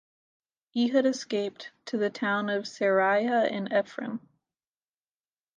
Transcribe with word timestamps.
Ehud 0.75 1.05
escaped 1.05 1.69
to 1.85 1.95
the 1.95 2.09
town 2.09 2.49
of 2.49 2.63
Seraiah 2.67 3.45
in 3.51 3.71
Ephraim. 3.71 4.27